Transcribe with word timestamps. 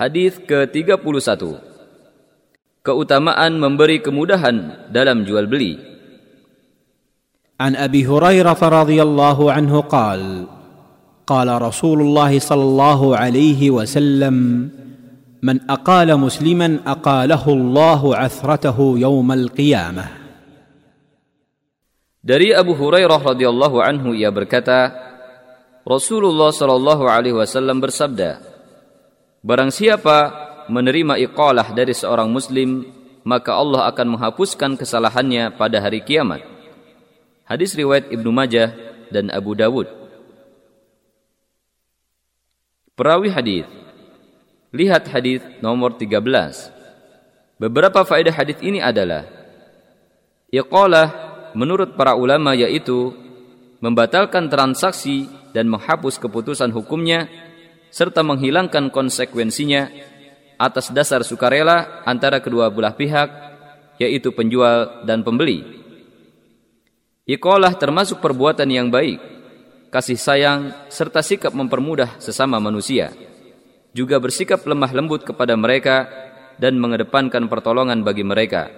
Hadis 0.00 0.36
ke-31. 0.44 1.56
Keutamaan 2.84 3.56
memberi 3.56 4.04
kemudahan 4.04 4.88
dalam 4.92 5.24
jual 5.24 5.48
beli. 5.48 5.96
عن 7.56 7.72
ابي 7.72 8.04
هريره 8.04 8.60
رضي 8.60 9.00
الله 9.00 9.38
عنه 9.52 9.74
قال 9.88 10.44
قال 11.26 11.48
رسول 11.62 11.98
الله 12.04 12.38
صلى 12.38 12.62
الله 12.62 13.00
عليه 13.16 13.70
وسلم 13.70 14.36
من 15.42 15.56
اقال 15.70 16.08
مسلما 16.20 16.84
اقاله 16.86 17.44
الله 17.48 18.00
عثرته 18.16 18.78
يوم 18.78 19.28
القيامه 19.32 20.06
Dari 22.26 22.50
Abu 22.50 22.74
Hurairah 22.74 23.22
radhiyallahu 23.22 23.78
anhu 23.78 24.10
ia 24.10 24.34
berkata, 24.34 24.90
Rasulullah 25.86 26.50
shallallahu 26.50 27.06
alaihi 27.06 27.38
wasallam 27.38 27.78
bersabda, 27.78 28.42
Barang 29.41 29.73
siapa 29.73 30.29
menerima 30.69 31.17
iqalah 31.17 31.73
dari 31.73 31.97
seorang 31.97 32.29
muslim, 32.29 32.85
maka 33.25 33.57
Allah 33.57 33.89
akan 33.89 34.17
menghapuskan 34.17 34.77
kesalahannya 34.77 35.57
pada 35.57 35.81
hari 35.81 36.05
kiamat. 36.05 36.45
Hadis 37.49 37.73
riwayat 37.73 38.13
Ibnu 38.13 38.29
Majah 38.29 38.69
dan 39.09 39.33
Abu 39.33 39.57
Dawud. 39.57 39.89
Perawi 42.93 43.33
hadis. 43.33 43.65
Lihat 44.71 45.09
hadis 45.09 45.41
nomor 45.59 45.97
13. 45.97 46.21
Beberapa 47.57 48.05
faedah 48.05 48.31
hadis 48.31 48.61
ini 48.61 48.77
adalah 48.77 49.25
iqalah 50.53 51.09
menurut 51.57 51.97
para 51.97 52.13
ulama 52.13 52.53
yaitu 52.53 53.11
membatalkan 53.81 54.47
transaksi 54.47 55.25
dan 55.51 55.67
menghapus 55.67 56.21
keputusan 56.21 56.69
hukumnya 56.71 57.27
serta 57.91 58.23
menghilangkan 58.23 58.89
konsekuensinya 58.89 59.91
atas 60.55 60.89
dasar 60.95 61.21
sukarela 61.27 62.01
antara 62.07 62.39
kedua 62.39 62.71
belah 62.71 62.95
pihak 62.95 63.29
yaitu 64.01 64.33
penjual 64.33 65.05
dan 65.05 65.21
pembeli. 65.21 65.61
Ikolah 67.29 67.77
termasuk 67.77 68.17
perbuatan 68.17 68.65
yang 68.65 68.89
baik, 68.89 69.21
kasih 69.93 70.17
sayang, 70.17 70.73
serta 70.89 71.21
sikap 71.21 71.53
mempermudah 71.53 72.17
sesama 72.17 72.57
manusia. 72.57 73.13
Juga 73.93 74.17
bersikap 74.17 74.63
lemah 74.65 74.89
lembut 74.89 75.21
kepada 75.21 75.53
mereka 75.53 76.09
dan 76.57 76.79
mengedepankan 76.81 77.45
pertolongan 77.45 78.01
bagi 78.01 78.25
mereka. 78.25 78.71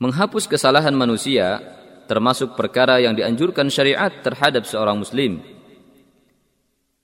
Menghapus 0.00 0.48
kesalahan 0.50 0.92
manusia 0.96 1.60
termasuk 2.10 2.58
perkara 2.58 2.98
yang 2.98 3.14
dianjurkan 3.14 3.70
syariat 3.70 4.10
terhadap 4.24 4.66
seorang 4.66 4.98
muslim. 4.98 5.59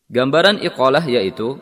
Gambaran 0.07 0.63
iqalah 0.63 1.03
yaitu 1.11 1.59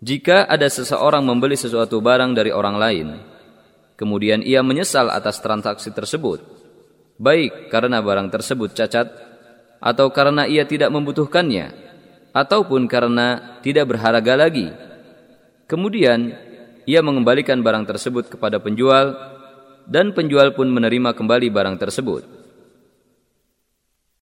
jika 0.00 0.48
ada 0.48 0.64
seseorang 0.72 1.20
membeli 1.20 1.52
sesuatu 1.54 2.00
barang 2.00 2.32
dari 2.32 2.48
orang 2.48 2.76
lain, 2.80 3.08
kemudian 3.94 4.40
ia 4.40 4.64
menyesal 4.64 5.12
atas 5.12 5.38
transaksi 5.44 5.92
tersebut, 5.92 6.40
baik 7.20 7.68
karena 7.68 8.00
barang 8.00 8.32
tersebut 8.32 8.72
cacat 8.72 9.12
atau 9.78 10.08
karena 10.10 10.48
ia 10.48 10.64
tidak 10.64 10.90
membutuhkannya 10.90 11.76
ataupun 12.32 12.88
karena 12.88 13.60
tidak 13.60 13.94
berharga 13.94 14.34
lagi. 14.34 14.72
Kemudian 15.68 16.32
ia 16.88 17.04
mengembalikan 17.04 17.60
barang 17.60 17.84
tersebut 17.84 18.32
kepada 18.32 18.58
penjual 18.58 19.12
dan 19.86 20.16
penjual 20.16 20.56
pun 20.56 20.72
menerima 20.72 21.14
kembali 21.14 21.52
barang 21.52 21.76
tersebut. 21.78 22.41